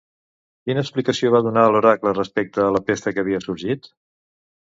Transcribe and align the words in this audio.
Quina 0.69 0.83
explicació 0.85 1.29
va 1.35 1.41
donar 1.47 1.65
l'oracle 1.73 2.13
respecte 2.19 2.63
a 2.69 2.71
la 2.77 2.81
pesta 2.87 3.15
que 3.19 3.23
havia 3.25 3.43
sorgit? 3.45 3.87